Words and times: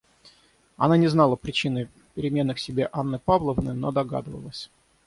Она 0.77 0.97
не 0.97 1.07
знала 1.09 1.35
причины 1.35 1.87
перемены 2.15 2.55
к 2.55 2.57
себе 2.57 2.89
Анны 2.91 3.19
Павловны, 3.19 3.73
но 3.75 3.91
догадывалась. 3.91 4.71